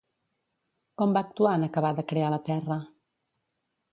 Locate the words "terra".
2.47-2.81